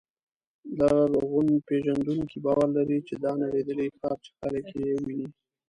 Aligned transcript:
لرغونپېژندونکي 0.77 2.37
باور 2.45 2.67
لري 2.77 2.99
چې 3.07 3.13
دا 3.23 3.31
نړېدلی 3.43 3.87
ښار 3.97 4.17
چې 4.23 4.31
خلک 4.39 4.65
یې 4.81 4.93
ویني. 5.05 5.29